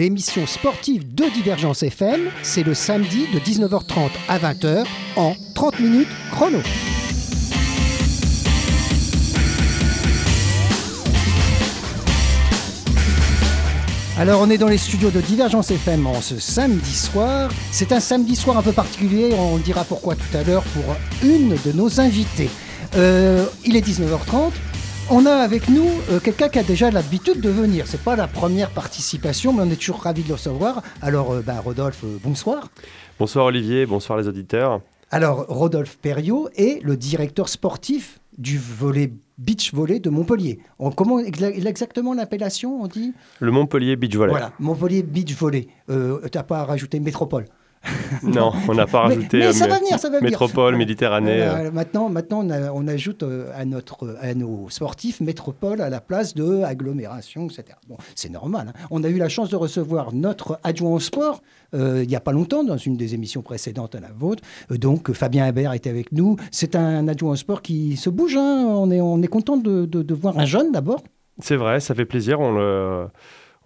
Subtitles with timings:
[0.00, 4.84] 30 minutes chrono, l'émission sportive de Divergence FM, c'est le samedi de 19h30 à 20h
[5.16, 6.58] en 30 minutes chrono.
[14.18, 17.50] Alors on est dans les studios de Divergence FM en ce samedi soir.
[17.70, 21.56] C'est un samedi soir un peu particulier, on dira pourquoi tout à l'heure pour une
[21.64, 22.48] de nos invités.
[22.96, 24.52] Euh, il est 19h30.
[25.12, 27.86] On a avec nous euh, quelqu'un qui a déjà l'habitude de venir.
[27.88, 30.82] C'est pas la première participation, mais on est toujours ravis de le recevoir.
[31.02, 32.68] Alors, euh, bah, Rodolphe, euh, bonsoir.
[33.18, 34.80] Bonsoir Olivier, bonsoir les auditeurs.
[35.10, 40.60] Alors, Rodolphe Perriot est le directeur sportif du volet beach volley de Montpellier.
[40.78, 43.12] On, comment exa- exactement l'appellation, on dit?
[43.40, 44.30] Le Montpellier Beach Volley.
[44.30, 45.66] Voilà, Montpellier Beach Volley.
[46.30, 47.46] T'as pas à rajouter métropole.
[48.22, 50.30] Non, on n'a pas rajouté mais euh, ça va venir, ça va venir.
[50.30, 51.40] métropole, Méditerranée.
[51.42, 51.66] euh.
[51.66, 55.88] Euh, maintenant, maintenant on, a- on ajoute euh, à, notre, à nos sportifs métropole à
[55.88, 57.64] la place de agglomération, etc.
[57.88, 58.68] Bon, c'est normal.
[58.76, 58.86] hein.
[58.90, 61.40] On a eu la chance de recevoir notre adjoint au sport
[61.72, 64.42] il n'y a pas longtemps, dans une des émissions précédentes à la vôtre.
[64.70, 66.34] Donc, Fabien Hébert était avec nous.
[66.50, 68.36] C'est un adjoint au sport qui se bouge.
[68.36, 68.64] hein.
[68.68, 71.00] On est, on est content de, de- de voir un jeune d'abord.
[71.38, 72.40] C'est vrai, ça fait plaisir.
[72.40, 73.06] On le-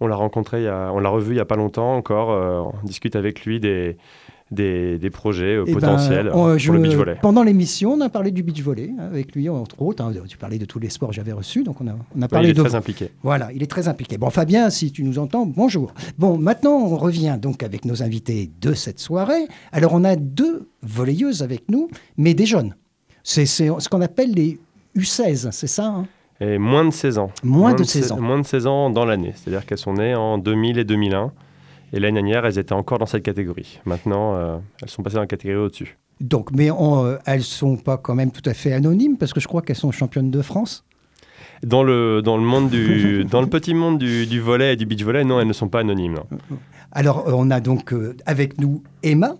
[0.01, 2.31] on l'a rencontré, il y a- on l'a revu il n'y a pas longtemps encore.
[2.31, 3.95] euh, on discute avec lui des,
[4.51, 7.15] des, des projets euh, Eh ben, potentiels pour je- le beach volley.
[7.21, 10.03] Pendant l'émission, on a parlé du beach volley hein, avec lui, entre autres.
[10.03, 10.11] hein.
[10.27, 12.27] Tu parlais de tous les sports que j'avais reçus, donc on a, on a Ouais,
[12.27, 13.09] parlé il est de très impliqué.
[13.23, 14.17] Voilà, il est très impliqué.
[14.17, 15.93] Bon, Fabien, si tu nous entends, bonjour.
[16.17, 19.47] Bon, maintenant, on revient donc avec nos invités de cette soirée.
[19.71, 22.75] Alors, on a deux volleyeuses avec nous, mais des jeunes.
[23.23, 24.59] C'est c'est ce qu'on appelle les
[24.97, 26.05] U16, c'est ça hein?
[26.41, 27.31] Et moins de 16 ans.
[27.43, 28.19] Moins de se- 16 ans.
[28.19, 29.33] Moins de 16 ans dans l'année.
[29.35, 31.31] C'est-à-dire qu'elles sont nées en 2000 et 2001.
[31.93, 33.79] Et l'année dernière, elles étaient encore dans cette catégorie.
[33.85, 35.97] Maintenant, euh, elles sont passées dans la catégorie au-dessus.
[36.19, 39.39] Donc, mais on, euh, elles sont pas quand même tout à fait anonymes, parce que
[39.39, 40.83] je crois qu'elles sont championnes de France.
[41.63, 44.85] Dans le, dans le, monde du, dans le petit monde du, du volley et du
[44.85, 46.15] beach volley, non, elles ne sont pas anonymes.
[46.15, 46.57] non.
[46.91, 49.35] Alors, euh, on a donc euh, avec nous Emma.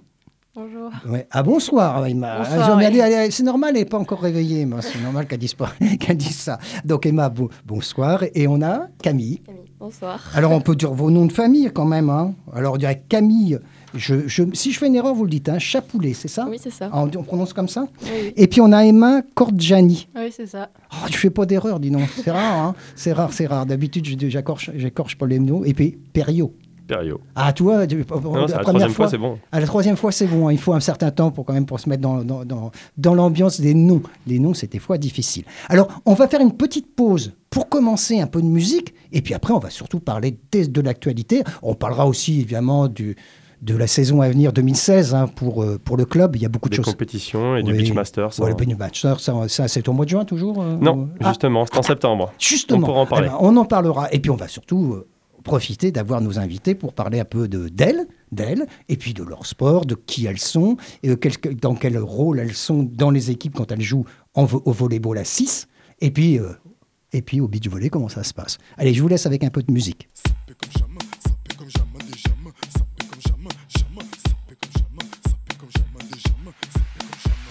[0.55, 0.89] Bonjour.
[1.09, 1.27] Ouais.
[1.31, 2.37] Ah bonsoir Emma.
[2.39, 3.01] Bonsoir, Ah, oui.
[3.01, 4.65] allez, c'est normal, elle n'est pas encore réveillée.
[4.79, 6.59] C'est normal qu'elle dise, pas- qu'elle dise ça.
[6.85, 8.23] Donc Emma, bon- bonsoir.
[8.33, 9.39] Et on a Camille.
[9.39, 10.21] Camille, bonsoir.
[10.33, 12.09] Alors on peut dire vos noms de famille quand même.
[12.09, 12.33] hein.
[12.53, 13.59] Alors on dirait Camille.
[13.93, 15.49] Je, je- si je fais une erreur, vous le dites.
[15.49, 16.47] Hein, Chapoulet, c'est ça?
[16.49, 16.89] Oui, c'est ça.
[16.91, 17.87] Ah, on, on prononce comme ça?
[18.03, 18.33] Oui.
[18.37, 20.07] Et puis on a Emma Cordiani.
[20.15, 20.69] Oui, c'est ça.
[20.93, 22.07] Oh, je fais pas d'erreur, dis donc.
[22.23, 23.65] C'est rare, hein C'est rare, c'est rare.
[23.65, 25.65] D'habitude, je- j'écorche, pas les mots.
[25.65, 26.53] Et puis Perriot.
[26.87, 27.17] Période.
[27.35, 29.37] Ah, toi, tu- Non, c'est la troisième fois, c'est bon.
[29.51, 30.47] à la troisième fois, c'est bon.
[30.47, 30.51] hein.
[30.51, 33.13] Il faut un certain temps pour quand même pour se mettre dans, dans, dans, dans
[33.15, 34.01] l'ambiance des noms.
[34.27, 35.43] Les noms, c'est des fois difficile.
[35.69, 38.93] Alors, on va faire une petite pause pour commencer un peu de musique.
[39.11, 41.43] Et puis après, on va surtout parler des- de l'actualité.
[41.63, 43.15] On parlera aussi, évidemment, du,
[43.61, 46.35] de la saison à venir 2016 hein, pour, euh, pour le club.
[46.35, 46.85] Il y a beaucoup de Des choses.
[46.93, 47.71] compétitions et du.
[47.73, 47.89] Beach.
[47.91, 48.49] Ouais, hein.
[48.49, 51.65] le Penny Master, ça, ça, c'est au mois de juin toujours euh, Non, Ah, justement,
[51.65, 52.31] c'est en septembre.
[52.37, 53.27] Justement, On pourra en parler.
[53.27, 54.07] Eh ben, on en parlera.
[54.11, 55.07] Et puis on va surtout euh,
[55.45, 59.45] profiter d'avoir nos invités pour parler un peu de d'elles, d'elles, et puis de leur
[59.45, 61.15] sport, de qui elles sont, et
[61.61, 65.23] dans quel rôle elles sont dans les équipes quand elles jouent en au volleyball à
[65.23, 65.67] 6,
[66.01, 66.51] et puis, euh,
[67.13, 68.57] et puis au beach volley, comment ça se passe?
[68.77, 70.09] Allez, je vous laisse avec un peu de musique.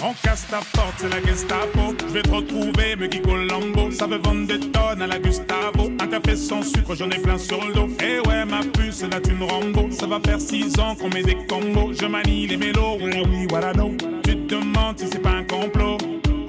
[0.07, 1.95] On casse ta porte, c'est la Gestapo.
[2.07, 3.91] Je vais te retrouver, me Colombo.
[3.91, 5.91] Ça veut vendre des tonnes à la Gustavo.
[5.99, 7.89] Un café sans sucre, j'en ai plein sur le dos.
[8.03, 9.89] Eh ouais, ma puce, là tu me Rambo.
[9.91, 11.95] Ça va faire six ans qu'on met des combos.
[11.99, 13.73] Je manie les mélos, oui, voilà.
[14.23, 15.97] Tu te demandes si c'est pas un complot.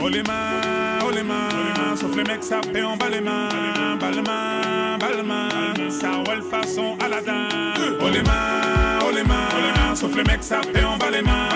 [0.01, 1.95] Oh les mains, oh les mains.
[1.95, 3.95] Sauf les mecs, ça fait en bas les mains.
[4.01, 5.89] Bas les mains, les mains.
[5.89, 7.47] Ça roule façon Aladdin.
[8.01, 9.95] Oh les mains, oh les mains.
[9.95, 11.49] Sauf les mecs, ça fait en bas les mains.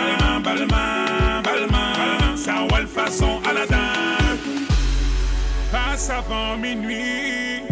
[0.55, 2.35] Les mains.
[2.35, 3.77] Ça roule façon Aladdin.
[5.71, 7.63] Passe avant minuit.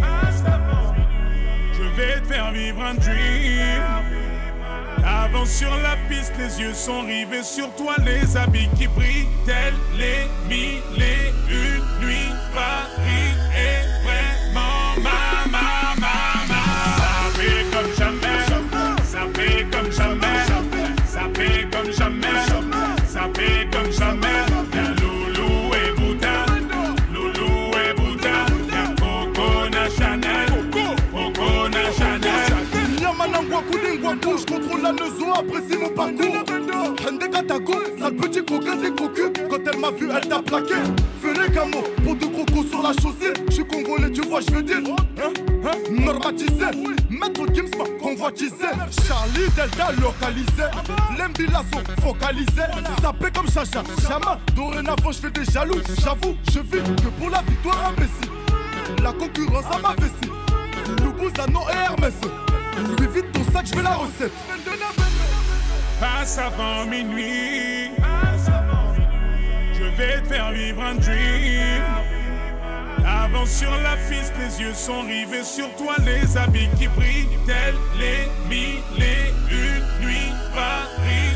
[1.73, 3.81] Je vais te faire vivre un dream.
[5.05, 9.73] Avance sur la piste, les yeux sont rivés sur toi, les habits qui brillent, tels
[9.97, 12.33] les mille et une nuits.
[12.53, 13.26] Paris
[34.87, 36.45] La leçon, apprécie mon parcours.
[37.05, 39.33] Hende Katako, sale petit coquin des cocus.
[39.49, 40.75] Quand elle m'a vu, elle t'a plaqué.
[41.21, 43.33] Fais les camos, pour de crocos sur la chaussée.
[43.49, 44.77] Je suis congolais, tu vois, je veux dire.
[44.77, 45.33] Hein,
[45.65, 46.67] hein, normatisé.
[47.09, 48.69] Maître Gims m'a convoitisé.
[49.05, 50.63] Charlie Delta localisé.
[51.19, 52.61] L'embilasso focalisé.
[53.01, 54.39] Sapé comme Chacha, Chama.
[54.55, 55.81] Dorénavant, je fais des jaloux.
[56.01, 59.03] J'avoue, je vis que pour la victoire imbécile.
[59.03, 60.31] La concurrence à ma vessie.
[61.03, 62.13] Look Bouzano et Hermès.
[62.85, 64.31] Lui vite ton sac, je veux la recette.
[65.99, 67.91] Passe avant minuit.
[69.73, 71.83] Je vais te faire vivre un dream.
[73.05, 77.75] Avance sur la piste, les yeux sont rivés sur toi, les habits qui brillent, tels
[77.97, 80.33] les mille et une nuits.
[80.53, 81.26] Paris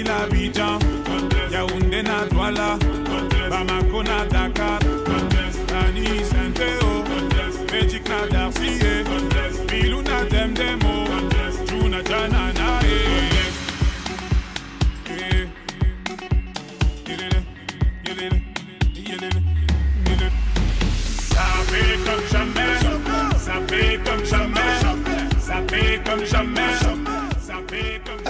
[0.00, 0.78] Libreville Abidjan,
[1.52, 2.78] Yaoundé na Douala,
[3.50, 4.49] Bamako na Dakar,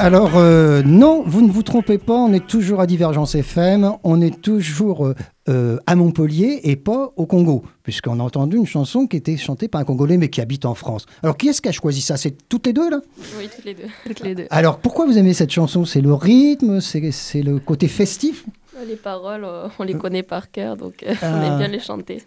[0.02, 4.22] Alors, euh, non, vous ne vous trompez pas, on est toujours à Divergence FM, on
[4.22, 5.14] est toujours euh,
[5.50, 9.68] euh, à Montpellier et pas au Congo, puisqu'on a entendu une chanson qui était chantée
[9.68, 11.04] par un Congolais mais qui habite en France.
[11.22, 12.16] Alors, qui est-ce qui a choisi ça?
[12.16, 13.00] C'est toutes les deux, là?
[13.38, 13.82] Oui, toutes les deux.
[14.06, 14.46] Toutes les deux.
[14.48, 15.84] Alors, pourquoi vous aimez cette chanson?
[15.84, 18.46] C'est le rythme C'est c'est le côté festif?
[18.86, 21.44] Les paroles, euh, on les connaît par cœur, donc euh, on Ah.
[21.46, 22.22] aime bien les chanter.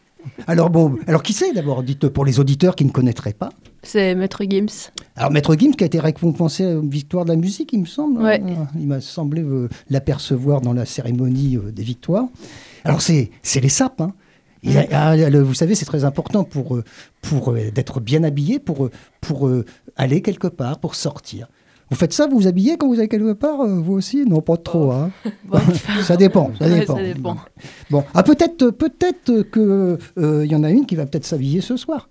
[0.47, 3.49] Alors, bon, alors qui c'est d'abord Dites pour les auditeurs qui ne connaîtraient pas?
[3.83, 4.91] C'est Maître Gims.
[5.15, 7.85] Alors, Maître Gims qui a été récompensé à la victoire de la musique, il me
[7.85, 8.21] semble.
[8.21, 8.41] Ouais.
[8.41, 8.67] hein.
[8.79, 12.25] Il m'a semblé euh, l'apercevoir dans la cérémonie euh, des victoires.
[12.83, 14.01] Alors, c'est c'est les sapes.
[14.01, 14.13] hein.
[14.65, 16.83] Il a- ah, le- vous savez, c'est très important pour, euh,
[17.21, 19.65] pour euh, d'être bien habillé, pour, euh, pour euh,
[19.97, 21.47] aller quelque part, pour sortir.
[21.93, 24.25] Vous faites ça, vous vous habillez quand vous allez quelque part, euh, vous aussi?
[24.25, 24.91] Non, pas trop.
[24.91, 25.11] hein.
[25.45, 25.59] Bon,
[26.01, 26.51] ça dépend.
[26.57, 26.95] Ça Ouais, dépend.
[26.95, 27.37] ça dépend.
[27.91, 31.61] Bon, ah, peut-être peut-être que euh, il y en a une qui va peut-être s'habiller
[31.61, 32.09] ce soir.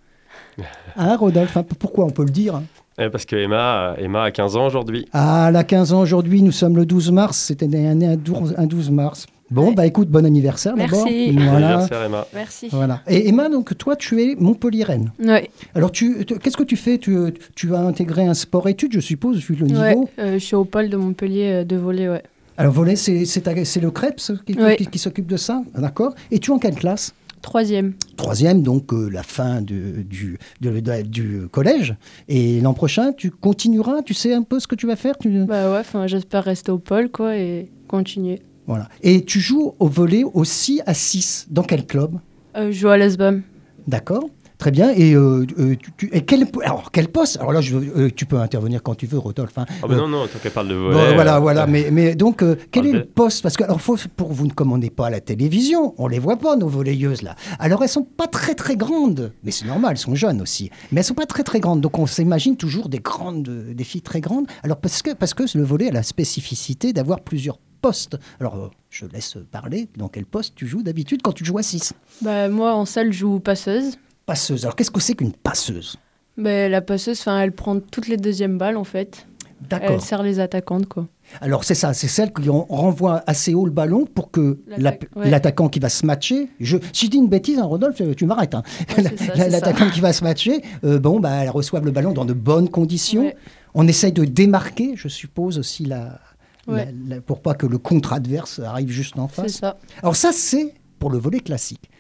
[0.97, 2.63] Hein, Rodolphe hein, Pourquoi on peut le dire hein?
[2.99, 5.07] Eh, parce que Emma, Emma a 15 ans aujourd'hui.
[5.13, 8.67] Ah, elle a 15 ans aujourd'hui, nous sommes le 12 mars, c'était un 12 un
[8.67, 9.27] 12 mars.
[9.53, 9.75] Bon, Ouais.
[9.75, 11.05] bah écoute, bon anniversaire d'abord.
[11.07, 11.31] Merci.
[11.33, 11.69] Voilà.
[11.69, 12.27] Anniversaire Emma.
[12.35, 12.69] Merci.
[12.73, 13.01] voilà.
[13.07, 15.13] Et Emma, donc toi, tu es Montpellieraine.
[15.23, 16.99] Ouais, Alors, tu, tu- qu'est-ce que tu fais?
[16.99, 17.17] Tu,
[17.55, 19.95] tu as intégré un sport-études, je suppose, vu le ouais.
[19.95, 20.09] niveau?
[20.19, 22.23] euh, je suis au pôle de Montpellier euh, de volley, ouais.
[22.57, 24.17] Alors, volet, c'est c'est ta- c'est le Krebs
[24.47, 24.77] qui, Ouais.
[24.77, 27.13] qui- qui s'occupe de ça, d'accord Et tu es en quelle classe?
[27.41, 27.95] Troisième.
[28.17, 31.95] Troisième, donc euh, la fin de- du, de- de- du collège.
[32.29, 35.19] Et l'an prochain, tu continueras, tu sais un peu ce que tu vas faire?
[35.19, 38.41] Tu- Bah ouais, enfin, j'espère rester au pôle, quoi, et continuer.
[38.73, 38.89] Voilà.
[39.03, 41.47] Et tu joues au volet aussi à 6.
[41.51, 42.19] Dans quel club
[42.57, 43.43] Euh, je joue à l'ESBAM.
[43.87, 44.25] D'accord
[44.59, 44.93] Très bien.
[44.95, 47.37] Et, euh, euh, tu, tu- et quel, alors, quel poste?
[47.39, 49.59] Alors là, je, euh, tu peux intervenir quand tu veux, Rodolphe.
[49.59, 49.67] hein.
[49.83, 51.15] Ah non, non, tant qu'elle parle de bon, volet.
[51.15, 51.67] voilà, euh, voilà.
[51.67, 53.43] Mais, mais donc, euh, quel est Parle le poste?
[53.43, 56.37] Parce que, alors, faut, pour vous, on n'est pas à la télévision, on les voit
[56.37, 57.35] pas, nos volleyeuses, là.
[57.59, 59.33] Alors, elles sont pas très, très grandes.
[59.43, 60.71] Mais c'est normal, elles sont jeunes aussi.
[60.93, 61.81] Mais elles sont pas très, très grandes.
[61.81, 63.43] Donc, on s'imagine toujours des grandes,
[63.75, 64.47] des filles très grandes.
[64.63, 68.17] Alors, parce que, parce que le volet a la spécificité d'avoir plusieurs postes.
[68.41, 69.89] Alors, euh, je laisse parler.
[69.99, 73.13] Dans quel poste tu joues d'habitude quand tu joues à 6 Bah moi, en salle,
[73.13, 73.99] je joue passeuse.
[74.25, 74.65] Passeuse.
[74.65, 75.97] Alors, qu'est-ce que c'est qu'une passeuse?
[76.39, 79.27] Bah, la passeuse, elle prend toutes les deuxièmes balles, en fait.
[79.69, 79.91] D'accord.
[79.93, 81.07] Elle sert les attaquantes, quoi.
[81.41, 85.31] Alors c'est ça, c'est celle qui en- renvoie assez haut le ballon pour que ouais.
[85.31, 86.49] l'attaquant qui va se matcher.
[86.59, 88.55] Je, si je dis une bêtise, hein, Rodolphe, euh, tu m'arrêtes.
[88.57, 88.63] hein.
[88.99, 89.05] Ouais,
[89.51, 92.69] L'attaquant qui va se matcher, euh, bon, bah, elle reçoive le ballon dans de bonnes
[92.69, 93.23] conditions.
[93.23, 93.37] Ouais.
[93.75, 96.19] On essaye de démarquer, je suppose aussi la,
[96.67, 96.87] Ouais.
[97.09, 99.55] la- la- pour pas que le contre adverse arrive juste en face.
[99.59, 99.77] ça.
[100.03, 101.91] Alors ça, c'est pour le volet classique.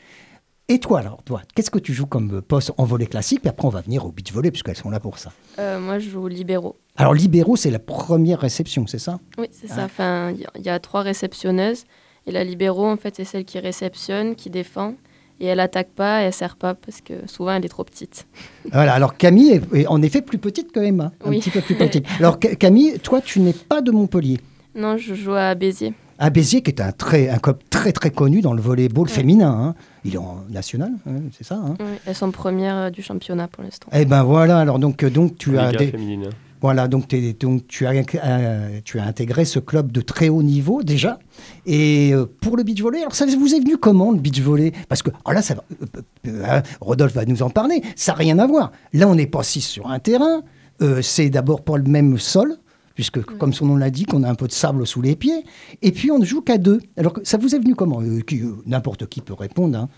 [0.69, 3.41] Et toi alors, toi, qu'est-ce que tu joues comme poste en volet classique?
[3.41, 5.33] Puis après, on va venir au beach volley puisqu'elles sont là pour ça.
[5.59, 6.77] Euh, moi, je joue libéraux.
[6.97, 9.19] Alors libéraux, c'est la première réception, c'est ça?
[9.39, 9.75] Oui, c'est Ah.
[9.75, 9.85] ça.
[9.85, 11.85] Enfin, il y a- il y, a trois réceptionneuses.
[12.27, 14.95] Et la libéraux, en fait, c'est celle qui réceptionne, qui défend.
[15.41, 18.29] Et elle attaque pas, et elle sert pas, parce que souvent, elle est trop petite.
[18.73, 21.41] Voilà, alors Camille est, est en effet plus petite que Emma, un Oui.
[21.41, 22.07] petit peu plus petite.
[22.21, 24.39] Alors Ca- Camille, toi, tu n'es pas de Montpellier.
[24.75, 25.95] Non, je joue à Béziers.
[26.19, 29.51] À Béziers, qui est un, très, un club très très connu dans le volleyball féminin.
[29.51, 29.75] hein.
[30.05, 33.49] Il est en national, hein, c'est ça hein Oui, elles sont premières euh, du championnat
[33.49, 33.89] pour l'instant.
[33.93, 36.31] Eh ben voilà, alors donc, euh, donc tu as Liga des- féminine.
[36.61, 37.93] voilà donc, t'es- donc tu as
[38.25, 41.19] euh, tu as intégré ce club de très haut niveau déjà.
[41.67, 44.73] Et euh, pour le beach volley, alors ça vous est venu comment le beach volley?
[44.89, 47.83] Parce que alors là, ça va, euh, euh, hein, Rodolphe va nous en parler.
[47.97, 48.71] Ça n'a rien à voir.
[48.93, 50.43] Là, on n'est pas assis sur un terrain.
[50.83, 52.57] Euh, c'est d'abord pas le même sol.
[52.95, 55.45] Puisque, comme son nom l'indique, on a un peu de sable sous les pieds.
[55.83, 56.81] Et puis, on ne joue qu'à deux.
[56.97, 59.79] Alors, que ça vous est venu comment Euh, qui, euh, N'importe qui peut répondre.
[59.79, 59.89] hein.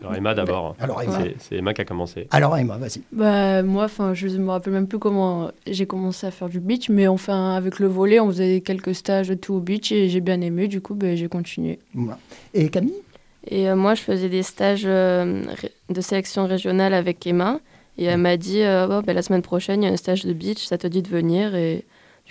[0.00, 0.74] Alors Emma d'abord.
[0.80, 2.26] Alors Emma, C'est- C'est Emma qui a commencé.
[2.32, 3.00] alors, Emma vas-y.
[3.12, 6.90] Bah, moi, enfin, je me rappelle même plus comment j'ai commencé à faire du beach,
[6.90, 10.20] mais enfin, avec le volet, on faisait quelques stages de tout au beach et j'ai
[10.20, 11.78] bien aimé, du coup, bah, j'ai continué.
[12.52, 12.92] Et Camille?
[13.46, 15.42] Et euh, moi, je faisais des stages euh,
[15.88, 17.60] de sélection régionale avec Emma.
[17.96, 20.24] Et elle m'a dit euh, Bon, ben, la semaine prochaine, il y a un stage
[20.26, 21.54] de beach, ça te dit de venir.
[21.54, 21.84] Et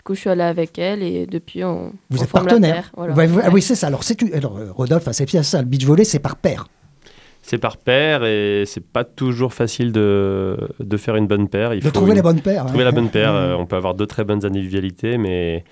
[0.04, 1.02] du coup, je suis allée avec elle.
[1.02, 1.94] Et depuis, on.
[2.10, 2.74] Vous on êtes forme la partenaire.
[2.74, 3.14] paire, voilà.
[3.14, 3.88] Ouais, vous- ah oui, c'est ça.
[3.88, 5.60] Alors, c'est tu- alors euh, Rodolphe, c'est bien ça.
[5.62, 6.68] Le beach volley, c'est par paire.
[7.42, 11.74] C'est par paire et c'est pas toujours facile de, de faire une bonne paire.
[11.74, 12.66] Il De faut trouver une- les bonnes paires.
[12.66, 12.86] trouver hein.
[12.86, 13.32] la bonne paire.
[13.32, 13.36] Mmh.
[13.38, 15.64] euh, on peut avoir deux très bonnes individualités, mais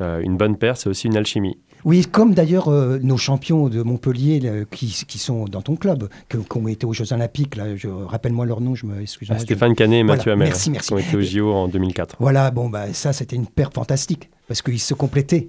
[0.00, 1.56] euh, une bonne paire, c'est aussi une alchimie.
[1.84, 6.08] Oui, comme d'ailleurs euh, nos champions de Montpellier là, qui, qui sont dans ton club,
[6.28, 7.56] qui ont été aux Jeux Olympiques.
[7.56, 8.74] Là, je rappelle-moi leur nom.
[8.74, 9.28] Je me excuse.
[9.30, 10.88] Ah, Stéphane Canet et Voilà, Mathieu Hamel, merci, merci.
[10.88, 12.16] qui ont été au JO en 2004.
[12.18, 15.48] Voilà, bon, bah, ça, c'était une paire fantastique parce qu'ils se complétaient.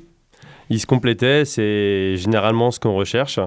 [0.70, 3.40] Ils se complétaient, c'est généralement ce qu'on recherche.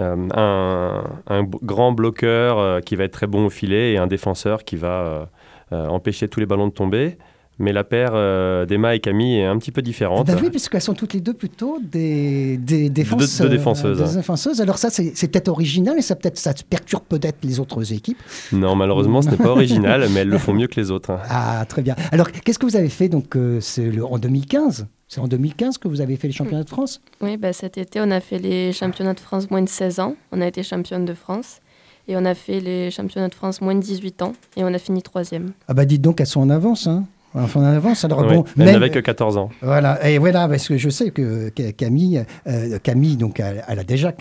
[0.00, 4.64] Euh, un, grand bloqueur euh, qui va être très bon au filet et un défenseur
[4.64, 5.28] qui va
[5.70, 7.16] empêcher tous les ballons de tomber.
[7.62, 10.26] Mais la paire euh, d'Emma et Camille est un petit peu différente.
[10.26, 14.16] Bah oui, puisqu'elles sont toutes les deux plutôt des, des défenses, deux défenseuses, des hein.
[14.16, 14.60] défenseuses.
[14.60, 18.18] Alors ça, c'est peut-être original et ça, peut ça perturbe peut-être les autres équipes.
[18.50, 21.16] Non, malheureusement, ce n'est pas original, mais elles le font mieux que les autres.
[21.30, 21.94] Ah, très bien.
[22.10, 25.86] Alors, qu'est-ce que vous avez fait donc euh, le- en 2015 C'est en 2015 que
[25.86, 27.00] vous avez fait les championnats de France?
[27.20, 30.16] Oui, bah, cet été, on a fait les championnats de France moins de 16 ans.
[30.32, 31.60] On a été championne de France.
[32.08, 34.32] Et on a fait les championnats de France moins de 18 ans.
[34.56, 35.52] Et on a fini troisième.
[35.68, 36.88] Ah bah dites donc, elles sont en avance.
[36.88, 37.04] Hein
[37.34, 38.04] Enfin, en avance.
[38.04, 39.48] Alors Ouais, bon, elle même- n'avait que 14 ans.
[39.62, 43.84] Voilà, et voilà, parce que je sais que Camille, euh, Camille donc, elle, elle a
[43.84, 44.12] déjà,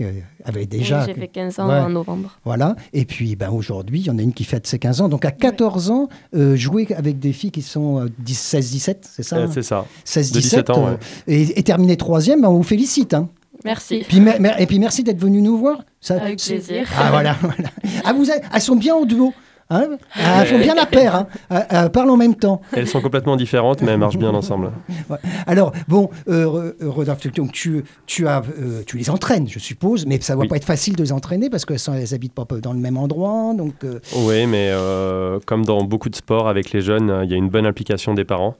[0.46, 1.80] avait déjà, Oui, J'ai fait 15 ans Ouais.
[1.80, 2.38] en novembre.
[2.46, 2.76] voilà.
[2.94, 5.10] Et puis, ben, aujourd'hui, il y en a une qui fête ses 15 ans.
[5.10, 9.24] Donc, à 14 ans, euh, jouer avec des filles qui sont euh, 10 16-17, c'est
[9.24, 9.86] ça Euh, hein c'est ça.
[10.06, 10.34] 16-17.
[10.34, 10.98] de 17 ans, ouais.
[11.28, 13.14] et, et terminer troisième, ben, on vous félicite.
[13.14, 13.28] Hein.
[13.66, 14.04] Merci.
[14.08, 15.84] Puis, mer- mer- et puis, merci d'être venu nous voir.
[16.00, 16.88] Ça, Avec plaisir.
[16.98, 17.70] Ah, voilà, voilà.
[18.06, 19.34] Ah, vous avez- elles sont bien au duo.
[19.74, 21.16] Hein elles font bien la paire.
[21.16, 22.62] Hein Ah, elles parlent en même temps.
[22.76, 24.72] Elles sont complètement différentes, mais elles marchent bien ensemble.
[25.48, 30.20] Alors, bon, euh, euh, donc tu, tu, as, euh, tu les entraînes, je suppose, mais
[30.20, 30.48] ça ne va Oui.
[30.50, 31.80] pas être facile de les entraîner parce qu'elles
[32.12, 33.54] n'habitent pas dans le même endroit.
[33.56, 37.32] Donc, euh, Oui, mais euh, comme dans beaucoup de sports avec les jeunes, euh, il
[37.32, 38.56] y a une bonne implication des parents.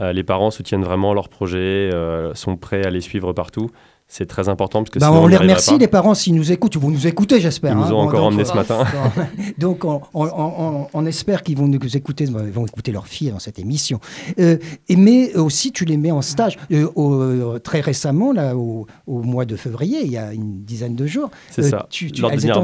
[0.00, 3.70] Euh, les parents soutiennent vraiment leur projet, euh, sont prêts à les suivre partout.
[4.12, 5.76] C'est très important parce que bah, sinon on les remercie, pas.
[5.78, 6.74] les parents, s'ils nous écoutent.
[6.74, 7.74] Ils vont nous écouter, j'espère.
[7.74, 7.92] Ils nous hein.
[7.92, 8.84] ont encore emmenés ce matin.
[9.58, 13.30] Donc, on, on- on- on espère qu'ils vont nous écouter, ils vont écouter leurs filles
[13.30, 14.00] dans cette émission.
[14.40, 14.56] Euh,
[14.88, 16.58] et mais aussi, tu les mets en stage.
[16.72, 20.64] Euh, au- euh, très récemment, là, au, au mois de février, il y a une
[20.64, 21.30] dizaine de jours.
[21.48, 21.86] C'est euh, ça.
[21.88, 22.58] tu- tu- leurs, dernières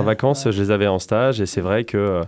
[0.00, 0.04] Ouais.
[0.04, 2.22] vacances, je les avais en stage et c'est vrai que euh,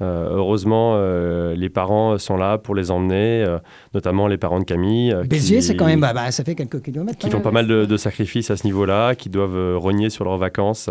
[0.00, 3.58] heureusement, euh, les parents sont là pour les emmener, euh,
[3.94, 5.12] notamment les parents de Camille.
[5.12, 7.18] euh, Béziers, c'est quand même, bah, bah, ça fait quelques kilomètres.
[7.18, 7.30] qui hein.
[7.30, 10.36] font pas mal de, de sacrifices à ce niveau-là, qui doivent euh, rogner sur leurs
[10.38, 10.90] vacances,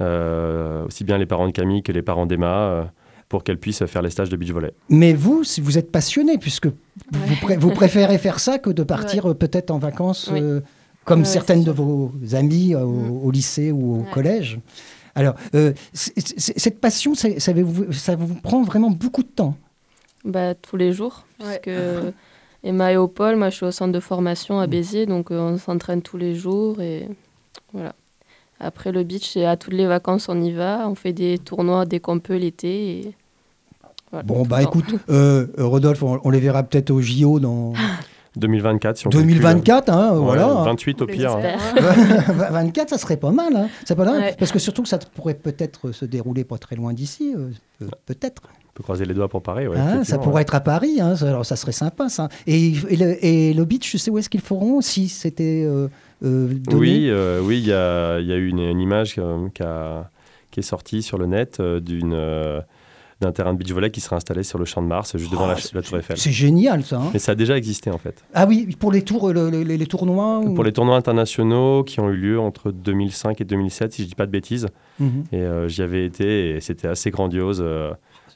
[0.00, 2.82] euh, aussi bien les parents de Camille que les parents d'Emma, euh,
[3.28, 4.72] pour qu'elles puissent faire les stages de beach volley.
[4.88, 8.82] Mais vous, si vous êtes passionné, puisque vous, pré- vous préférez faire ça que de
[8.82, 10.40] partir euh, peut-être en vacances, Oui.
[10.42, 10.60] euh,
[11.04, 14.10] comme Ouais, certaines de vos amies euh, au, au lycée ou au Ouais.
[14.12, 14.58] collège.
[15.14, 19.56] Alors, euh, cette passion, ça, ça vous, ça vous prend vraiment beaucoup de temps?
[20.24, 21.24] Bah, tous les jours.
[21.40, 21.46] Ouais.
[21.46, 22.12] Parce que
[22.62, 25.40] Emma et au pôle, moi je suis au centre de formation à Béziers, donc euh,
[25.40, 27.08] on s'entraîne tous les jours et
[27.72, 27.94] voilà.
[28.58, 32.00] Après le beach, à toutes les vacances on y va, on fait des tournois dès
[32.00, 32.98] qu'on peut l'été.
[32.98, 33.14] Et...
[34.10, 37.72] voilà, Bon, bah écoute, euh, Rodolphe, on, on les verra peut-être au JO dans
[38.36, 39.28] 2024, si on calcule.
[39.28, 40.46] 2024, hein, Ouais, voilà.
[40.64, 41.36] 28 au pire.
[41.36, 41.40] hein.
[41.76, 42.52] espère.
[42.52, 43.54] 24, ça serait pas mal.
[43.56, 43.68] Hein.
[43.84, 44.36] C'est pas mal, Ouais.
[44.38, 47.48] parce que surtout que ça pourrait peut-être se dérouler pas très loin d'ici, euh,
[47.82, 48.42] euh, peut-être.
[48.68, 49.66] On peut croiser les doigts pour Paris.
[49.66, 50.42] ouais, Hein, ça pourrait ouais.
[50.42, 52.28] être à Paris, hein, ça, alors ça serait sympa ça.
[52.46, 55.88] Et, et le, et le beach, tu sais où est-ce qu'ils feront si c'était euh,
[56.24, 59.48] euh, Oui, euh, oui, il y a, il y a eu une, une image euh,
[59.52, 60.08] qui, a-
[60.52, 62.60] qui est sortie sur le net euh, d'une euh,
[63.20, 65.44] d'un terrain de beach volley qui sera installé sur le champ de Mars, juste devant
[65.44, 66.16] Ah, la, la Tour Eiffel.
[66.16, 66.96] C'est génial ça.
[66.98, 67.10] hein.
[67.12, 68.24] Mais ça a déjà existé en fait.
[68.34, 70.38] Ah oui, pour les tours, le- le- les, tournois.
[70.40, 74.08] ou- Pour les tournois internationaux qui ont eu lieu entre 2005 et 2007, si je
[74.08, 75.24] dis pas de bêtises, Mhm.
[75.32, 77.90] et euh, j'y avais été et c'était assez grandiose euh,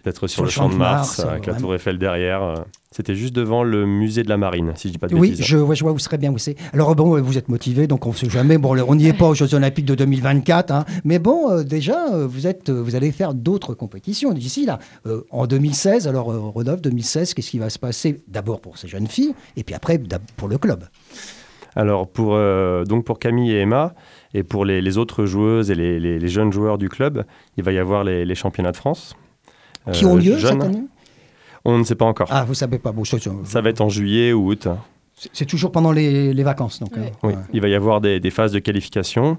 [0.05, 1.55] d'être sur, le champ de Mars, Mars, avec la.
[1.55, 2.43] Tour Eiffel derrière.
[2.43, 2.55] euh.
[2.91, 5.45] C'était juste devant le musée de la Marine, si je dis pas de Oui, bêtises.
[5.45, 6.55] je, ouais, je vois où serait bien où c'est.
[6.73, 8.57] Alors bon, vous êtes motivé, donc on ne sait jamais.
[8.57, 10.85] Bon, on n'y est pas aux Jeux Olympiques de 2024, hein.
[11.03, 14.79] mais bon, euh, déjà, euh, vous êtes, euh, vous allez faire d'autres compétitions d'ici là.
[15.07, 18.21] Euh, en 2016, alors euh, Rodolphe, 2016, qu'est-ce qui va se passer?
[18.29, 20.01] D'abord pour ces jeunes filles, et puis après
[20.37, 20.85] pour le club.
[21.75, 23.95] Alors pour, euh, donc pour Camille et Emma,
[24.35, 27.25] et pour les, les autres joueuses et les, les- les jeunes joueurs du club,
[27.57, 29.17] il va y avoir les championnats de France.
[29.93, 30.61] Qui euh, ont lieu jeunes.
[30.61, 30.85] cette année
[31.64, 32.29] On ne sait pas encore.
[32.31, 34.69] Ah, vous savez pas, bon, chose- Ça va être en juillet ou août.
[35.33, 36.81] C'est toujours pendant les, les vacances.
[36.81, 37.07] Donc, Ouais.
[37.07, 37.17] hein.
[37.23, 37.38] Oui, Ouais.
[37.53, 39.38] il va y avoir des, des phases de qualification.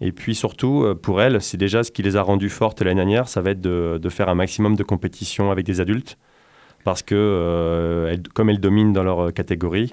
[0.00, 2.96] Et puis surtout, euh, pour elle, c'est déjà ce qui les a rendues fortes l'année
[2.96, 6.18] dernière, ça va être de, de faire un maximum de compétitions avec des adultes.
[6.84, 9.92] Parce que, euh, elles- comme elles dominent dans leur euh, catégorie,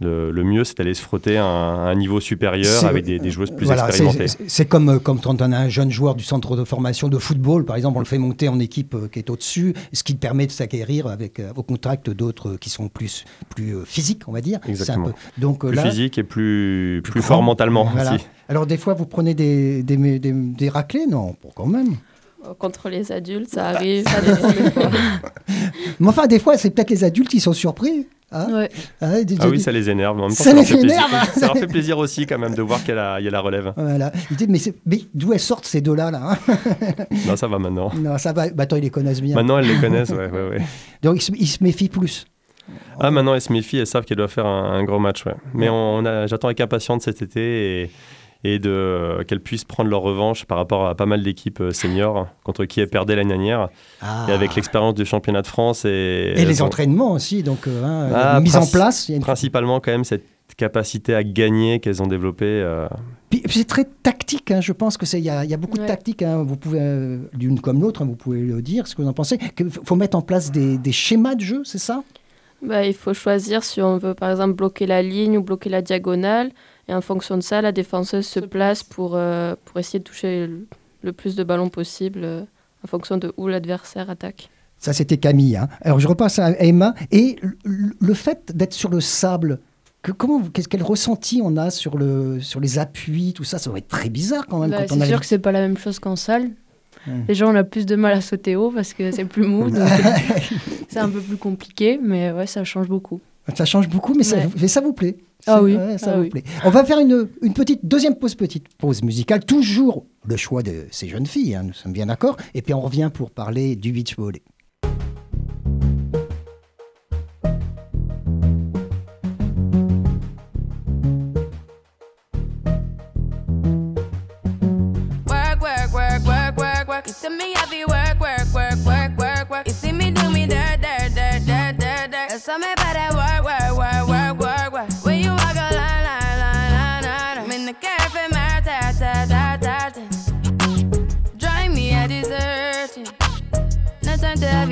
[0.00, 3.18] le, le mieux, c'est d'aller se frotter à un, à un niveau supérieur avec des,
[3.18, 4.44] des joueuses plus Voilà, c'est- expérimentées.
[4.46, 7.18] c'est comme, euh, comme quand on a un jeune joueur du centre de formation de
[7.18, 10.14] football, par exemple, on le fait monter en équipe euh, qui est au-dessus, ce qui
[10.14, 14.40] permet de s'acquérir avec, euh, au contact d'autres qui sont plus, plus physiques, on va
[14.40, 14.60] dire.
[14.62, 15.06] C'est un Exactement.
[15.06, 18.14] peu- Donc Plus là, physique et plus, plus, fort mentalement Voilà.
[18.14, 18.24] aussi.
[18.48, 21.96] Alors des fois, vous prenez des, des, des, des raclés Non, pas quand même.
[22.58, 24.90] Contre les adultes, ça arrive, ça dépend des fois.
[26.00, 28.06] Mais enfin, des fois, c'est peut-être les adultes qui sont surpris.
[28.30, 28.46] hein.
[28.52, 28.68] Ouais.
[29.00, 30.16] Ah, des- Ah oui, ça les énerve.
[30.16, 30.90] mais En même temps, Ça les fait plaisir.
[31.08, 31.30] énerve.
[31.34, 33.72] ça leur fait plaisir aussi quand même de voir qu'il y, a la- relève.
[33.76, 34.12] Voilà.
[34.30, 36.54] Ils disent, mais, d'où elles sortent ces deux-là là, hein?
[37.26, 37.90] Non, ça va maintenant.
[37.96, 38.48] Non, ça va.
[38.50, 39.34] Bah, attends, ils les connaissent bien.
[39.34, 40.10] Maintenant, elles les connaissent.
[40.10, 40.62] Ouais, ouais, ouais.
[41.02, 42.24] Donc ils se, ils se méfient plus.
[43.00, 45.24] Ah, maintenant, elles se méfient, elles savent qu'elles doivent faire un, un gros match.
[45.26, 45.34] Ouais.
[45.54, 47.90] Mais on a, j'attends avec impatience cet été et,
[48.44, 51.70] et de, euh, qu'elles puissent prendre leur revanche par rapport à pas mal d'équipes euh,
[51.72, 53.68] seniors contre qui elles perdaient l'année dernière.
[54.00, 54.26] Ah.
[54.28, 57.82] Et avec l'expérience du championnat de France et, Et les ont entraînements aussi, donc euh,
[57.84, 59.08] hein, Ah, la mise en place.
[59.08, 60.24] il y a une- principalement quand même cette
[60.56, 62.46] capacité à gagner qu'elles ont développée.
[62.46, 62.88] euh,
[63.28, 65.54] Puis, puis c'est très tactique, hein, je pense que c'est il y, a il y
[65.54, 65.88] a beaucoup de Ouais.
[65.88, 66.22] tactique.
[66.22, 69.08] hein, vous pouvez euh, l'une comme l'autre, hein, vous pouvez le dire, ce que vous
[69.08, 69.38] en pensez.
[69.58, 72.02] Il faut mettre en place des, des schémas de jeu, c'est ça?
[72.62, 75.82] Bah, il faut choisir si on veut par exemple bloquer la ligne ou bloquer la
[75.82, 76.50] diagonale.
[76.88, 80.46] Et en fonction de ça, la défenseuse se place pour, euh, pour essayer de toucher
[80.46, 80.66] le,
[81.02, 82.42] le plus de ballons possible euh,
[82.84, 84.48] en fonction de où l'adversaire attaque.
[84.78, 85.56] Ça, c'était Camille.
[85.56, 85.68] hein.
[85.82, 86.94] Alors, je repasse à Emma.
[87.10, 89.58] Et le, fait d'être sur le sable,
[90.02, 93.58] que, comment, qu'est-ce quel ressenti on a sur, le, sur les appuis, tout ça?
[93.58, 94.70] Ça doit être très bizarre quand même.
[94.70, 96.50] Bah, c'est a sûr les- que c'est pas la même chose qu'en salle.
[97.06, 97.22] Hmm.
[97.28, 99.68] Les gens on a plus de mal à sauter haut parce que c'est plus mou,
[100.88, 103.20] c'est un peu plus compliqué, mais ouais, ça change beaucoup.
[103.54, 104.48] Ça change beaucoup, mais, ça, Ouais.
[104.60, 105.16] mais ça vous plaît?
[105.46, 106.28] Ah oui, ouais, ça ah vous oui.
[106.30, 106.42] plaît.
[106.64, 109.44] On va faire une, une petite deuxième pause, petite pause musicale.
[109.44, 112.36] Toujours le choix de ces jeunes filles, hein, nous sommes bien d'accord.
[112.54, 114.42] Et puis on revient pour parler du beach volley.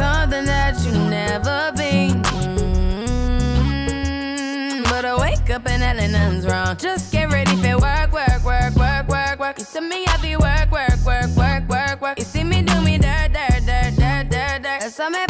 [0.00, 2.22] something that you've never been.
[3.50, 6.76] Mm, But I wake up and hell nothing's wrong.
[6.76, 9.58] Just get ready for work, work, work, work, work, work.
[9.58, 12.18] You see me happy work, work, work, work, work, work.
[12.18, 14.80] You see me do me dirt, dirt, dirt, dirt, dirt, dirt.
[14.82, 15.29] That's how me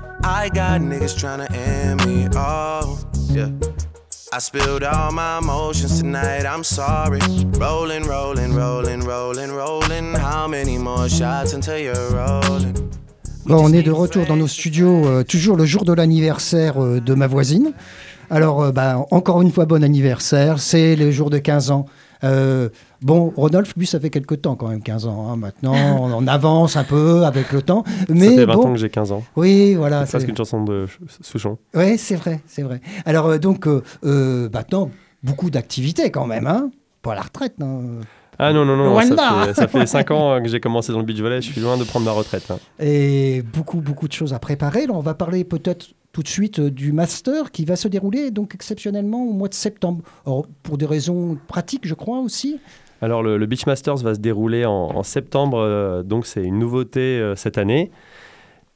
[0.23, 2.27] I got niggas tryna end me.
[2.35, 2.99] Oh,
[3.31, 3.49] yeah.
[4.33, 7.19] I spilled all my emotions tonight, I'm sorry.
[7.59, 10.13] Rolling, rolling, rolling, rolling, rolling.
[10.13, 12.75] How many more shots until you're rolling?
[13.45, 17.01] Bon, on est de retour dans nos studios, euh, toujours le jour de l'anniversaire euh,
[17.01, 17.73] de ma voisine.
[18.29, 20.59] Alors, euh, bah, encore une fois, bon anniversaire.
[20.59, 21.87] C'est le jour de 15 ans.
[22.23, 22.69] Euh,
[23.01, 25.29] bon, Rodolphe, lui, ça fait quelques temps quand même, 15 ans.
[25.31, 25.35] hein.
[25.35, 27.83] Maintenant, on, on avance un peu avec le temps.
[28.09, 29.23] Mais ça fait 20 bon, ans que j'ai 15 ans.
[29.35, 30.05] oui, voilà.
[30.05, 31.57] C'est presque c'est- une chanson de Ch- Souchon.
[31.73, 32.81] Oui, c'est vrai, c'est vrai.
[33.05, 34.89] Alors, euh, donc, euh, euh, maintenant,
[35.23, 36.69] beaucoup d'activités quand même, hein
[37.01, 38.01] Pas à la retraite, non
[38.39, 40.99] Ah non, non, non, ça fait, ça fait 5 ans euh, que j'ai commencé dans
[40.99, 42.49] le beach volley, je suis loin de prendre ma retraite.
[42.51, 42.57] hein.
[42.79, 44.85] Et beaucoup, beaucoup de choses à préparer.
[44.87, 48.31] Là, on va parler peut-être tout de suite euh, du master qui va se dérouler
[48.31, 50.01] donc exceptionnellement au mois de septembre.
[50.63, 52.59] Pour des raisons pratiques, je crois aussi.
[53.01, 56.59] Alors le, le Beach Masters va se dérouler en, en septembre, euh, donc c'est une
[56.59, 57.89] nouveauté euh, cette année.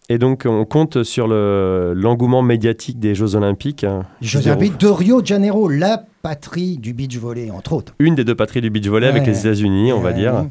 [0.07, 3.83] Et donc on compte sur le- l'engouement médiatique des Jeux Olympiques.
[3.83, 7.93] hein, Jeux Olympiques de Rio de Janeiro, la patrie du beach volley, entre autres.
[7.99, 10.45] Une des deux patries du beach volley avec les États-Unis, on va dire.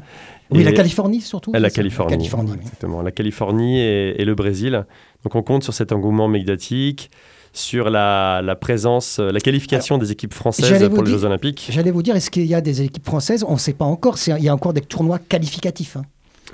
[0.51, 1.51] Oui, Et- la Californie surtout.
[1.53, 2.11] La Californie.
[2.11, 2.57] La Californie, oui.
[2.61, 3.01] Exactement.
[3.01, 4.85] La Californie et, et le Brésil.
[5.23, 7.09] Donc on compte sur cet engouement médiatique,
[7.53, 11.67] sur la, la présence, euh, la qualification des équipes françaises pour les dire- Jeux Olympiques.
[11.71, 13.43] J'allais vous dire, est-ce qu'il y a des équipes françaises?
[13.47, 14.17] On ne sait pas encore.
[14.27, 15.97] Il y a encore des tournois qualificatifs.
[15.97, 16.03] hein.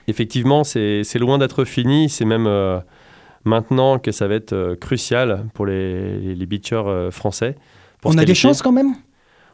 [0.08, 2.08] Effectivement, c'est loin d'être fini.
[2.10, 2.80] C'est même euh,
[3.43, 7.56] maintenant que ça va être euh, crucial pour les, les, les beachers euh, français.
[7.99, 8.93] pour On a des chances quand même?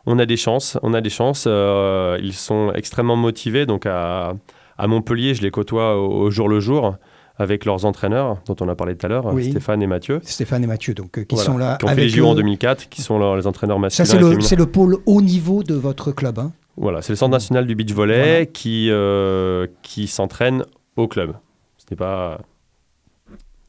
[0.09, 0.77] On a des chances.
[0.81, 1.43] On a des chances.
[1.47, 3.65] euh, ils sont extrêmement motivés.
[3.65, 4.33] Donc à,
[4.77, 6.95] à Montpellier, je les côtoie au, au jour le jour
[7.39, 9.51] avec leurs entraîneurs dont on a parlé tout à l'heure, Oui.
[9.51, 10.19] Stéphane et Mathieu.
[10.23, 12.25] Stéphane et Mathieu, donc, euh, qui Voilà, sont là qui ont fait avec les JO
[12.25, 15.21] en le- 2004, qui sont les entraîneurs masculins Ça, c'est le, c'est le pôle haut
[15.21, 16.39] niveau de votre club.
[16.39, 16.51] hein.
[16.77, 18.45] Voilà, c'est le centre national du beach volley Voilà.
[18.47, 20.63] qui, euh, qui s'entraîne
[20.95, 21.33] au club.
[21.77, 22.39] Ce n'est pas...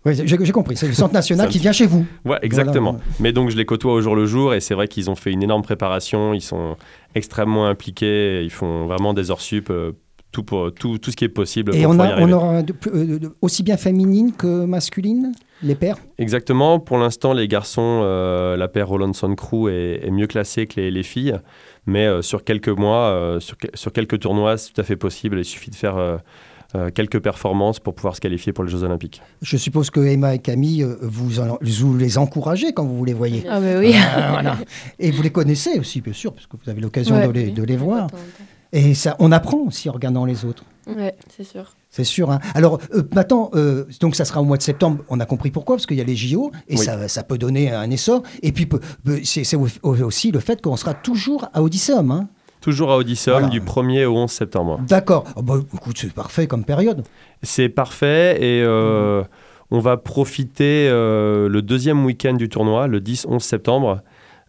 [0.05, 0.77] Oui, j'ai compris.
[0.77, 2.07] C'est le centre national qui vient chez vous.
[2.25, 2.93] Ouais, exactement.
[2.93, 3.05] Voilà.
[3.21, 5.33] Mais donc je les côtoie au jour le jour et c'est vrai qu'ils ont fait
[5.33, 6.77] une énorme préparation, ils sont
[7.15, 9.93] extrêmement impliqués, ils font vraiment des heures sup, euh,
[10.31, 12.75] tout, pour, tout, tout ce qui est possible Et pour on, a, on aura de-
[12.95, 15.33] euh, aussi bien féminine que masculine,
[15.63, 16.79] les pairs Exactement.
[16.79, 20.91] Pour l'instant, les garçons, euh, la paire Rolandson Crew est, est mieux classée que les,
[20.93, 21.35] les filles.
[21.87, 25.39] Mais sur quelques mois, sur, que- sur quelques tournois, c'est tout à fait possible.
[25.39, 26.19] Il suffit de faire
[26.95, 29.23] quelques performances pour pouvoir se qualifier pour les Jeux Olympiques.
[29.43, 33.15] Je suppose que Emma et Camille, euh, vous, en- vous les encouragez quand vous les
[33.15, 33.45] voyez.
[33.49, 33.95] Ah bah oui.
[33.97, 34.57] Ah, voilà.
[34.99, 37.27] Et vous les connaissez aussi, bien sûr, parce que vous avez l'occasion Ouais.
[37.27, 38.09] de, les, de les voir.
[38.73, 40.63] Et ça, on apprend aussi en regardant les autres.
[40.87, 41.15] Ouais.
[41.35, 41.75] C'est sûr.
[41.89, 42.31] C'est sûr.
[42.31, 42.39] hein.
[42.55, 45.03] Alors euh, maintenant, euh, donc ça sera au mois de septembre.
[45.09, 46.85] On a compris pourquoi, parce qu'il y a les JO et Oui.
[46.85, 48.23] ça, ça peut donner un essor.
[48.43, 48.69] Et puis
[49.25, 52.11] c'est c'est au- aussi le fait qu'on sera toujours à Odysseum.
[52.11, 52.29] hein.
[52.61, 52.97] Toujours à
[53.39, 53.49] Voilà.
[53.49, 54.81] du 1er au 11 septembre.
[54.87, 55.25] D'accord.
[55.37, 57.05] Ah bah, écoute, c'est parfait comme période.
[57.43, 59.23] C'est parfait et euh,
[59.71, 64.01] on va profiter euh, le deuxième week-end du tournoi, le 10-11 septembre,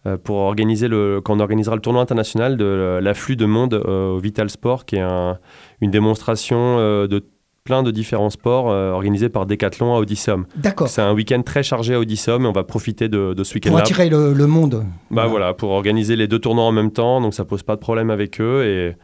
[0.05, 4.17] euh, pour organiser le, quand on organisera le tournoi international de l'afflux de monde au
[4.17, 5.37] Vital Sport, qui est un-
[5.81, 7.23] une démonstration de
[7.63, 10.45] plein de différents sports euh, organisés par Decathlon à Odysseum.
[10.55, 10.87] D'accord.
[10.87, 13.55] C'est un week-end très chargé à Odysseum et on va profiter de, de ce Pour
[13.55, 13.79] week-end-là.
[13.81, 14.85] attirer le, le monde.
[15.11, 17.81] Bah voilà, pour organiser les deux tournois en même temps, donc ça pose pas de
[17.81, 18.95] problème avec eux et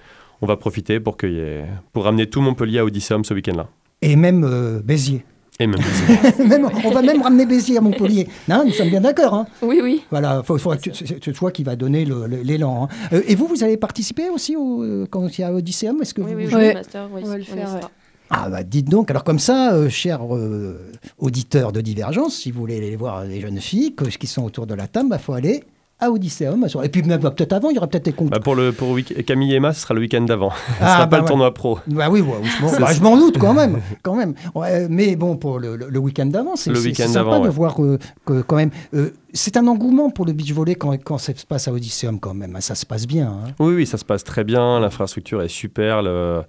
[0.42, 3.68] on va profiter pour, qu'il y ait- pour ramener tout Montpellier à Odysseum ce week-end-là.
[4.02, 5.24] Et même euh, Béziers.
[5.58, 5.80] Et même
[6.50, 8.28] Même- on va même ramener Béziers à Montpellier.
[8.50, 9.34] Non, nous sommes bien d'accord.
[9.34, 9.48] hein.
[9.62, 10.04] Oui, oui.
[10.12, 10.44] Voilà,
[10.82, 12.84] c'est c'est toi qui va donner le- le- l'élan.
[12.92, 12.96] hein.
[13.14, 16.22] Euh, et vous, vous allez participer aussi au, quand il y a Odysseum Est-ce que
[16.22, 17.90] Oui, vous oui, oui, master, oui, On va le faire.
[18.30, 22.60] Ah bah dites donc, alors comme ça, euh, chers euh, auditeurs de Divergence, si vous
[22.60, 25.18] voulez aller voir les jeunes filles que- qui sont autour de la table, il bah,
[25.20, 25.64] faut aller
[25.98, 26.68] à Odysseum.
[26.84, 28.30] Et puis même bah, peut-être avant, il y aura peut-être des comptes.
[28.32, 30.50] Bah, pour le pour week- Camille et Emma, ce sera le week-end d'avant.
[30.68, 31.80] ce Ah, sera bah pas le tournoi pro.
[31.88, 32.62] Bah oui, ouais, je
[33.02, 34.34] m'en- bah, doute quand même, quand même.
[34.56, 38.58] Ouais, mais bon, pour le, week-end d'avant, c'est c'est sympa de voir euh, que quand
[38.58, 41.72] même, euh, c'est un engouement pour le beach volley quand, quand ça se passe à
[41.72, 42.58] Odysseum quand même.
[42.60, 43.28] Ça se passe bien.
[43.28, 43.52] hein.
[43.60, 44.80] Oui, oui, ça se passe très bien.
[44.82, 46.02] L'infrastructure est super.
[46.02, 46.42] le-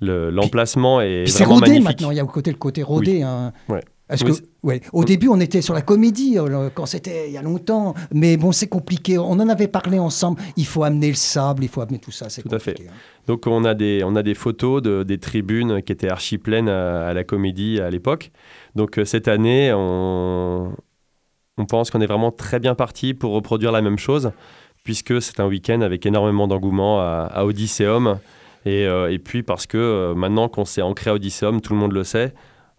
[0.00, 1.86] le- L'emplacement est Puis c'est vraiment rodé magnifique.
[1.88, 2.10] maintenant.
[2.10, 3.22] Il y a au côté le côté rodé.
[3.22, 3.52] hein.
[3.68, 3.82] Ouais.
[4.06, 7.32] Parce Oui, que, ouais, au début, on était sur la comédie euh, quand c'était il
[7.32, 9.16] y a longtemps, mais bon, c'est compliqué.
[9.16, 10.42] On en avait parlé ensemble.
[10.58, 12.28] Il faut amener le sable, il faut amener tout ça.
[12.28, 12.72] C'est Tout à fait.
[12.72, 12.96] compliqué, hein.
[13.26, 16.68] Donc on a des, on a des photos de, des tribunes qui étaient archi pleines
[16.68, 18.30] à, à la comédie à l'époque.
[18.74, 20.72] Donc euh, cette année, on,
[21.56, 24.32] on pense qu'on est vraiment très bien parti pour reproduire la même chose,
[24.84, 28.18] puisque c'est un week-end avec énormément d'engouement à, à Odysseum.
[28.66, 31.78] Et, euh, et puis parce que euh, maintenant qu'on s'est ancré à Odysseum, tout le
[31.78, 32.32] monde le sait,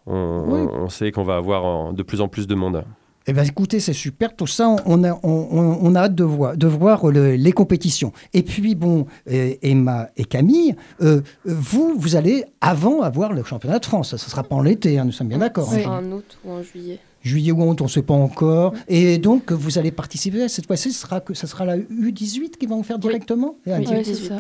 [0.07, 0.89] on, Oui.
[0.91, 2.83] sait qu'on va avoir euh, de plus en plus de monde.
[3.27, 4.35] Eh bien, écoutez, c'est super.
[4.35, 7.51] Tout ça, on a, on, on- on a hâte de voir, de voir le- les
[7.53, 8.13] compétitions.
[8.35, 13.85] Et puis, bon, Emma et Camille, euh, vous, vous allez avant avoir le championnat de
[13.85, 14.15] France.
[14.15, 15.67] Ça ne sera pas en l'été, hein, nous sommes bien d'accord.
[15.71, 16.03] C'est hein.
[16.05, 16.99] en août ou en juillet.
[17.23, 18.73] Juillet ou août, on ne sait pas encore.
[18.87, 20.47] Et donc, vous allez participer.
[20.47, 23.55] Cette fois-ci, ce sera, que, ça sera la U18 qui va en faire directement?
[23.65, 23.73] Oui.
[23.87, 24.35] Ouais, c'est ça.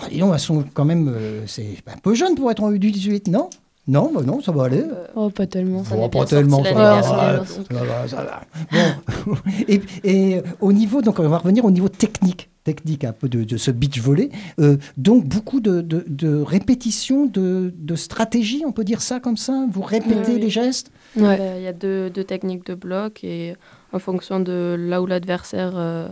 [0.00, 1.08] Ah, dis donc, elles sont quand même.
[1.08, 3.50] euh, c'est un peu jeune pour être en U18, non?
[3.88, 4.84] Non, bah non, ça va aller.
[5.16, 5.82] Oh, pas tellement.
[5.82, 8.40] Ça Bon, n'est pas tellement, ça va, dernière, ça va, ça va.
[8.70, 9.34] Bon.
[9.68, 13.28] et, et, euh, au niveau, donc on va revenir au niveau technique, technique un peu
[13.28, 14.30] de, de ce beach volley.
[14.60, 19.36] Euh, donc beaucoup de, de, de répétitions, de, de stratégies, on peut dire ça comme
[19.36, 19.66] ça?
[19.72, 20.40] Vous répétez Oui, oui.
[20.40, 20.92] les gestes?
[21.16, 21.36] Ouais.
[21.40, 23.56] Euh, Il y a deux, deux techniques de bloc et
[23.92, 26.06] en fonction de là où l'adversaire euh,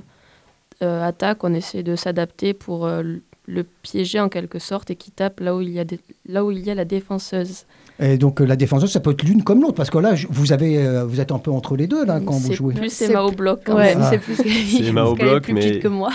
[0.82, 3.04] euh, attaque, on essaie de s'adapter pour euh,
[3.50, 6.44] le piéger en quelque sorte et qui tape là où il y a, des- là
[6.44, 7.64] où il y a la défenseuse.
[7.98, 10.52] Et donc euh, la défenseuse, ça peut être l'une comme l'autre, parce que là, vous
[10.52, 12.74] avez, euh, vous êtes un peu entre les deux là quand vous C'est jouez.
[12.74, 13.60] plus C'est Emma au plus- bloc.
[13.66, 13.98] quand Ouais, même.
[14.02, 14.10] Ah.
[14.10, 16.10] c'est plus C'est Emma au bloc, plus mais- petite que moi.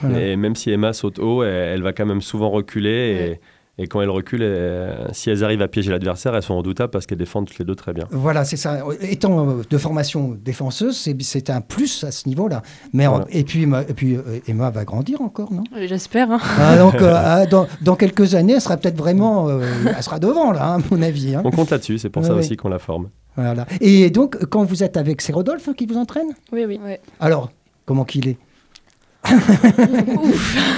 [0.00, 0.20] Voilà.
[0.20, 2.88] Et même si Emma saute haut, elle, elle va quand même souvent reculer.
[3.36, 3.40] Et,
[3.78, 7.04] et quand elle recule, elle- si elles arrivent à piéger l'adversaire, elles sont redoutables parce
[7.06, 8.06] qu'elles défendent toutes les deux très bien.
[8.10, 8.78] Voilà, c'est ça.
[9.02, 12.62] Étant euh, de formation défenseuse, c'est- un plus à ce niveau-là.
[12.92, 13.26] Mais Voilà.
[13.30, 15.64] et puis, Emma, et puis euh, Emma va grandir encore, non?
[15.86, 16.30] J'espère.
[16.32, 16.38] Hein.
[16.58, 19.48] Ah, donc, euh, ah, dans, dans quelques années, elle sera peut-être vraiment.
[19.48, 19.60] euh,
[19.96, 21.34] elle sera devant, là, hein, à mon avis.
[21.34, 21.42] hein.
[21.44, 22.38] On compte là-dessus, c'est pour ça ouais.
[22.40, 23.10] aussi qu'on la forme.
[23.36, 23.66] Voilà.
[23.82, 26.28] Et donc, quand vous êtes avec, c'est Rodolphe qui vous entraîne?
[26.52, 26.80] Oui, oui.
[26.82, 27.00] Ouais.
[27.20, 27.50] Alors,
[27.84, 28.38] comment qu'il est?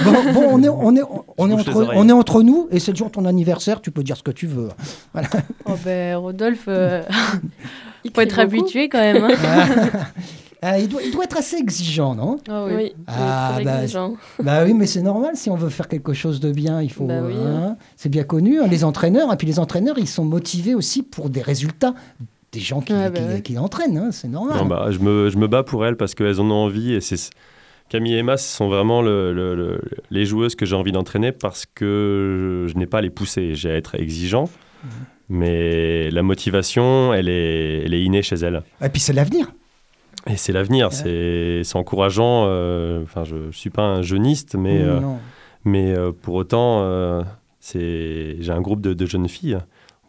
[0.03, 1.01] Bon, bon, on est, on est,
[1.37, 3.91] on est, entre, on est entre nous et c'est le jour de ton anniversaire, tu
[3.91, 4.69] peux dire ce que tu veux.
[5.65, 7.03] Oh, ben, Rodolphe, euh,
[8.03, 8.41] Il faut être beaucoup.
[8.41, 9.23] habitué quand même.
[9.23, 9.89] hein.
[10.61, 12.37] Ah, il, doit, il doit être assez exigeant, non?
[12.49, 12.83] Ah Oui, oui.
[12.83, 14.15] il est Ah, très bah, exigeant.
[14.43, 17.05] Bah oui, mais c'est normal, si on veut faire quelque chose de bien, il faut...
[17.05, 20.25] Bah oui, hein, c'est bien connu, hein, les entraîneurs, et puis les entraîneurs, ils sont
[20.25, 21.93] motivés aussi pour des résultats
[22.51, 24.57] des gens qui, bah qui- qui entraînent, hein, c'est normal.
[24.57, 26.93] Non, bah, je, me, je me bats pour elles parce qu'elles en ont envie.
[26.93, 27.29] Et c'est
[27.89, 31.31] Camille et Emma, ce sont vraiment le- le- le- les joueuses que j'ai envie d'entraîner
[31.31, 33.55] parce que je, je n'ai pas à les pousser.
[33.55, 34.49] J'ai à être exigeant.
[35.27, 38.63] Mais la motivation, elle est, elle est innée chez elles.
[38.83, 39.51] Et puis c'est l'avenir.
[40.27, 42.45] Et c'est l'avenir, c'est c'est encourageant.
[42.47, 44.99] euh, Enfin, je ne suis pas un jeuniste, mais, euh,
[45.65, 47.23] mais euh, pour autant,
[47.61, 49.57] j'ai un groupe de, de jeunes filles,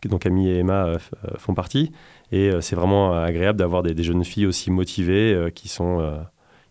[0.08, 0.92] dont Camille et Emma
[1.38, 1.92] font partie.
[2.32, 6.00] Et c'est vraiment agréable d'avoir des, des jeunes filles aussi motivées qui, sont,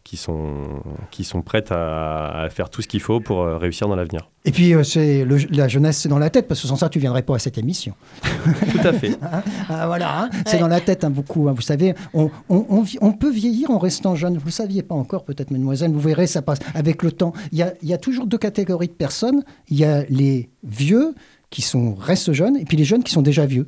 [0.10, 3.88] qui, sont, qui sont prêtes à, à faire tout ce qu'il faut pour euh, réussir
[3.88, 4.28] dans l'avenir.
[4.44, 6.90] Et puis euh, c'est le- la jeunesse, c'est dans la tête, parce que sans ça,
[6.90, 7.94] tu viendrais pas à cette émission.
[8.24, 9.12] Tout à fait.
[9.70, 10.60] Ah, voilà, hein, c'est Ouais.
[10.62, 11.48] dans la tête hein, beaucoup.
[11.48, 14.34] hein, vous savez, on, on- on vi- on peut vieillir en restant jeune.
[14.34, 15.92] Vous ne le saviez pas encore, peut-être, mademoiselle.
[15.92, 17.34] Vous verrez, ça passe avec le temps.
[17.52, 19.44] Il y a, il y a toujours deux catégories de personnes.
[19.70, 21.14] Il y a les vieux
[21.52, 23.68] qui sont, restent jeunes, et puis les jeunes qui sont déjà vieux.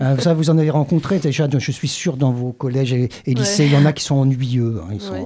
[0.00, 3.34] Euh, ça, vous en avez rencontré déjà, je suis sûr, dans vos collèges et, et
[3.34, 3.64] lycées.
[3.66, 4.80] Il y en a qui sont ennuyeux.
[4.82, 5.24] hein, ils sont, Ouais,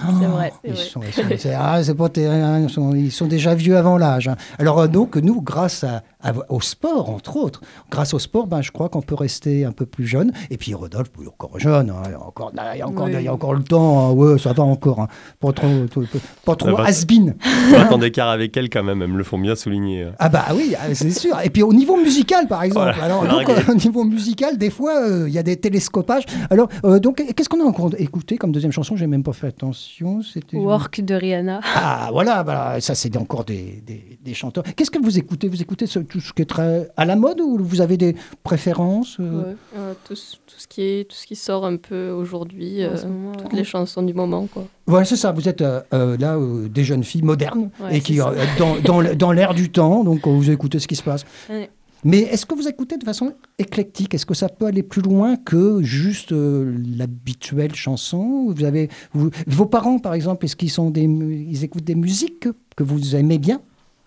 [0.00, 0.52] ah, c'est vrai.
[0.64, 0.82] Ils vrai.
[0.84, 4.28] sont, ils sont- ah, pas ils, sont, ils sont déjà vieux avant l'âge.
[4.28, 4.36] hein.
[4.58, 8.62] Alors euh, donc nous, grâce à, à- au sport, entre autres, grâce au sport, ben,
[8.62, 10.32] je crois qu'on peut rester un peu plus jeune.
[10.50, 12.86] Et puis Rodolphe, il est encore jeune, hein, il, y a encore, il, y a
[12.88, 13.12] encore, Oui.
[13.18, 14.08] il y a encore le temps.
[14.08, 15.00] hein, ouais, ça va encore.
[15.00, 15.08] hein.
[15.40, 16.02] Pas trop, trop-
[16.44, 16.84] pas trop Ça va.
[16.88, 17.34] has-been.
[17.70, 20.08] 20 ans d'écart avec elles, quand même, elles me le font bien souligner.
[20.18, 21.36] Ah bah oui, ah, c'est sûr.
[21.44, 22.92] Et puis au niveau musical, par exemple.
[22.96, 26.24] Voilà, Alors donc, euh, au niveau musical, des fois, euh, il y a des télescopages.
[26.50, 28.96] Alors euh, donc, qu'est-ce qu'on a encore écouté comme deuxième chanson?
[28.96, 30.22] J'ai même pas fait attention.
[30.22, 31.60] C'était Work de Rihanna.
[31.74, 34.64] Ah voilà, bah, ça c'est encore des, des, des chanteurs.
[34.76, 35.48] Qu'est-ce que vous écoutez?
[35.48, 38.16] Vous écoutez ce- tout ce qui est très à la mode ou vous avez des
[38.42, 39.56] préférences euh Ouais.
[39.76, 42.96] Euh, tout, ce- tout ce qui est, tout ce qui sort un peu aujourd'hui, euh,
[43.38, 43.58] toutes ouais.
[43.58, 44.64] les chansons du moment, quoi.
[44.86, 45.32] Voilà, c'est ça.
[45.32, 48.24] Vous êtes euh, là euh, des jeunes filles modernes Ouais, et qui euh,
[48.58, 50.04] dans, dans, dans l'air du temps.
[50.04, 51.24] Donc vous écoutez ce qui se passe.
[51.50, 51.70] Ouais.
[52.04, 54.14] Mais est-ce que vous écoutez de façon éclectique?
[54.14, 58.52] Est-ce que ça peut aller plus loin que juste euh, l'habituelle chanson?
[58.54, 62.38] Vous avez, vous- Vos parents, par exemple, est-ce qu'ils sont des, ils écoutent des musiques
[62.40, 63.60] que, que vous aimez bien?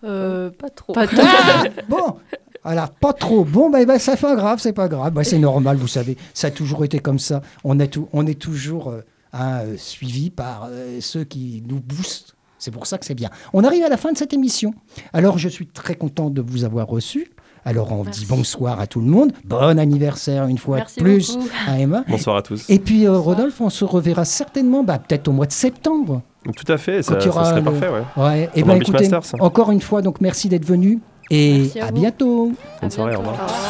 [0.04, 0.92] Euh, Pas trop.
[0.92, 2.16] pas Ah bon,
[2.64, 3.44] voilà, pas trop.
[3.44, 5.12] Bon, ben, ben, ça fait pas grave, c'est pas grave.
[5.12, 6.16] Ben, c'est normal, vous savez.
[6.34, 7.42] Ça a toujours été comme ça.
[7.64, 9.00] On est, tout, on est toujours euh,
[9.32, 12.34] hein, euh, suivi par euh, ceux qui nous boostent.
[12.58, 13.30] C'est pour ça que c'est bien.
[13.54, 14.74] On arrive à la fin de cette émission.
[15.14, 17.30] Alors, je suis très content de vous avoir reçu.
[17.64, 18.20] Alors, on Merci.
[18.20, 19.32] dit bonsoir à tout le monde.
[19.44, 21.48] Bon anniversaire une fois Merci de plus beaucoup.
[21.66, 22.04] à Emma.
[22.08, 22.68] Bonsoir à tous.
[22.68, 26.22] Et puis, euh, Rodolphe, on se reverra certainement, bah, peut-être au mois de septembre.
[26.44, 27.88] Tout à fait, ça, serait le- parfait.
[27.88, 28.22] Ouais.
[28.24, 28.50] Ouais.
[28.54, 29.42] Et Pendant ben, écoutez, Masters.
[29.42, 31.00] encore une fois, donc merci d'être venu
[31.30, 32.52] et Merci à bientôt.
[32.80, 33.34] Bonne soirée, au revoir.
[33.36, 33.69] Au revoir.